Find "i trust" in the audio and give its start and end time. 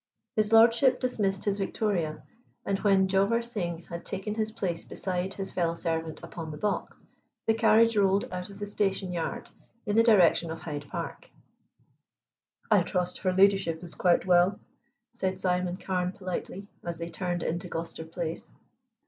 12.71-13.19